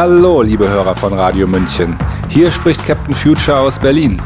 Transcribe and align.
Hallo, 0.00 0.42
liebe 0.42 0.68
Hörer 0.68 0.94
von 0.94 1.12
Radio 1.12 1.48
München. 1.48 1.96
Hier 2.28 2.52
spricht 2.52 2.86
Captain 2.86 3.12
Future 3.12 3.58
aus 3.58 3.80
Berlin. 3.80 4.22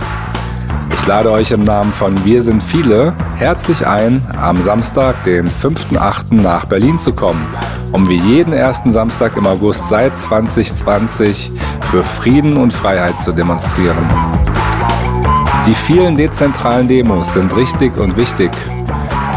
Ich 0.91 1.07
lade 1.07 1.31
euch 1.31 1.51
im 1.51 1.63
Namen 1.63 1.95
von 1.95 2.27
Wir 2.27 2.43
sind 2.43 2.63
viele 2.63 3.15
herzlich 3.37 3.87
ein, 3.87 4.23
am 4.37 4.61
Samstag, 4.61 5.25
den 5.25 5.49
5.8. 5.49 6.35
nach 6.35 6.67
Berlin 6.67 6.99
zu 6.99 7.15
kommen, 7.15 7.43
um 7.91 8.07
wie 8.07 8.19
jeden 8.19 8.53
ersten 8.53 8.93
Samstag 8.93 9.35
im 9.39 9.47
August 9.47 9.89
seit 9.89 10.19
2020 10.19 11.51
für 11.91 12.03
Frieden 12.03 12.59
und 12.59 12.75
Freiheit 12.75 13.23
zu 13.23 13.33
demonstrieren. 13.33 14.07
Die 15.67 15.75
vielen 15.75 16.19
dezentralen 16.19 16.87
Demos 16.87 17.33
sind 17.33 17.57
richtig 17.57 17.97
und 17.97 18.19
wichtig. 18.19 18.51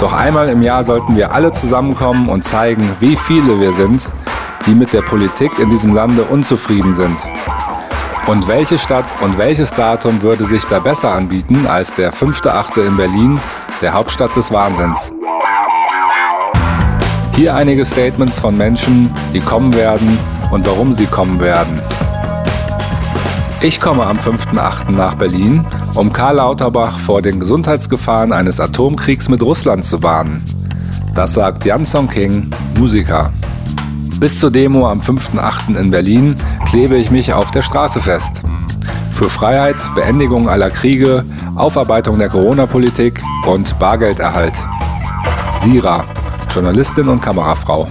Doch 0.01 0.11
einmal 0.11 0.49
im 0.49 0.61
Jahr 0.61 0.83
sollten 0.83 1.15
wir 1.15 1.31
alle 1.31 1.53
zusammenkommen 1.53 2.27
und 2.27 2.43
zeigen, 2.43 2.89
wie 2.99 3.15
viele 3.15 3.57
wir 3.61 3.71
sind, 3.71 4.09
die 4.65 4.75
mit 4.75 4.93
der 4.93 5.01
Politik 5.01 5.59
in 5.59 5.69
diesem 5.69 5.93
Lande 5.93 6.23
unzufrieden 6.23 6.95
sind. 6.95 7.17
Und 8.27 8.47
welche 8.47 8.77
Stadt 8.77 9.05
und 9.21 9.37
welches 9.37 9.71
Datum 9.71 10.21
würde 10.21 10.45
sich 10.45 10.65
da 10.65 10.79
besser 10.79 11.11
anbieten 11.11 11.67
als 11.67 11.93
der 11.93 12.11
5.8. 12.11 12.85
in 12.85 12.97
Berlin, 12.97 13.39
der 13.81 13.93
Hauptstadt 13.93 14.35
des 14.35 14.51
Wahnsinns? 14.51 15.11
Hier 17.35 17.53
einige 17.53 17.85
Statements 17.85 18.39
von 18.39 18.57
Menschen, 18.57 19.09
die 19.33 19.41
kommen 19.41 19.75
werden 19.75 20.17
und 20.51 20.65
warum 20.65 20.93
sie 20.93 21.05
kommen 21.05 21.39
werden. 21.39 21.81
Ich 23.61 23.79
komme 23.79 24.05
am 24.05 24.17
5.8. 24.17 24.91
nach 24.91 25.15
Berlin, 25.15 25.65
um 25.95 26.13
Karl 26.13 26.35
Lauterbach 26.35 26.97
vor 26.97 27.21
den 27.21 27.39
Gesundheitsgefahren 27.39 28.31
eines 28.31 28.59
Atomkriegs 28.59 29.27
mit 29.27 29.41
Russland 29.43 29.85
zu 29.85 30.01
warnen. 30.01 30.43
Das 31.13 31.33
sagt 31.33 31.65
Jan 31.65 31.85
Song 31.85 32.07
King, 32.07 32.49
Musiker. 32.77 33.31
Bis 34.19 34.39
zur 34.39 34.49
Demo 34.49 34.87
am 34.87 35.01
5.8. 35.01 35.77
in 35.77 35.91
Berlin 35.91 36.35
klebe 36.65 36.95
ich 36.95 37.11
mich 37.11 37.33
auf 37.33 37.51
der 37.51 37.61
Straße 37.61 37.99
fest. 37.99 38.41
Für 39.11 39.29
Freiheit, 39.29 39.75
Beendigung 39.93 40.47
aller 40.47 40.69
Kriege, 40.69 41.25
Aufarbeitung 41.55 42.17
der 42.17 42.29
Corona-Politik 42.29 43.21
und 43.45 43.77
Bargelderhalt. 43.77 44.53
Sira, 45.61 46.05
Journalistin 46.53 47.09
und 47.09 47.21
Kamerafrau. 47.21 47.87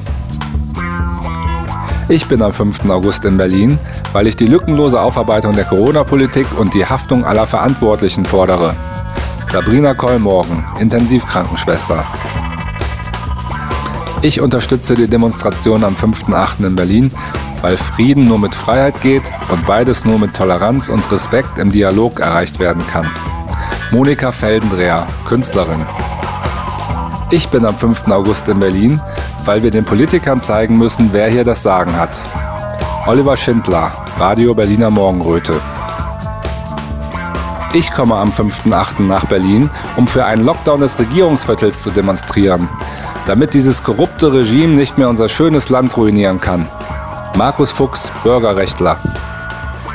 Ich 2.09 2.27
bin 2.27 2.43
am 2.43 2.53
5. 2.53 2.89
August 2.89 3.25
in 3.25 3.37
Berlin, 3.37 3.79
weil 4.13 4.27
ich 4.27 4.37
die 4.37 4.47
lückenlose 4.47 5.01
Aufarbeitung 5.01 5.55
der 5.55 5.65
Corona-Politik 5.65 6.47
und 6.59 6.75
die 6.75 6.87
Haftung 6.87 7.25
aller 7.25 7.47
Verantwortlichen 7.47 8.25
fordere. 8.25 8.75
Sabrina 9.53 9.95
Kollmorgen, 9.95 10.65
Intensivkrankenschwester. 10.81 12.05
Ich 14.25 14.41
unterstütze 14.41 14.95
die 14.95 15.07
Demonstration 15.07 15.85
am 15.85 15.97
5.8. 15.97 16.67
in 16.67 16.75
Berlin, 16.75 17.13
weil 17.61 17.77
Frieden 17.77 18.25
nur 18.25 18.39
mit 18.39 18.55
Freiheit 18.55 19.03
geht 19.03 19.31
und 19.51 19.67
beides 19.67 20.07
nur 20.07 20.19
mit 20.19 20.35
Toleranz 20.35 20.89
und 20.89 21.13
Respekt 21.13 21.59
im 21.59 21.71
Dialog 21.71 22.21
erreicht 22.21 22.59
werden 22.59 22.83
kann. 22.87 23.11
Monika 23.93 24.33
Feldendreher, 24.33 25.07
Künstlerin. 25.29 25.85
Ich 27.33 27.51
bin 27.51 27.67
am 27.67 27.77
5. 27.77 28.09
August 28.09 28.49
in 28.49 28.61
Berlin, 28.61 28.99
weil 29.45 29.63
wir 29.63 29.71
den 29.71 29.85
Politikern 29.85 30.41
zeigen 30.41 30.79
müssen, 30.79 31.11
wer 31.13 31.29
hier 31.29 31.45
das 31.45 31.63
Sagen 31.63 31.95
hat. 31.95 32.19
Oliver 33.07 33.37
Schindler, 33.37 33.93
Radio 34.19 34.55
Berliner 34.55 34.89
Morgenröte. 34.91 35.61
Ich 37.75 37.93
komme 37.93 38.15
am 38.15 38.31
5.8. 38.31 39.03
nach 39.03 39.27
Berlin, 39.27 39.69
um 39.97 40.09
für 40.09 40.25
einen 40.25 40.47
Lockdown 40.47 40.81
des 40.81 40.99
Regierungsviertels 40.99 41.83
zu 41.83 41.91
demonstrieren, 41.91 42.71
damit 43.27 43.55
dieses 43.55 43.83
korrupte 43.83 44.33
Regime 44.33 44.75
nicht 44.75 44.99
mehr 44.99 45.09
unser 45.09 45.29
schönes 45.29 45.69
Land 45.69 45.97
ruinieren 45.97 46.41
kann. 46.41 46.69
Markus 47.37 47.73
Fuchs, 47.73 48.13
Bürgerrechtler. 48.23 48.99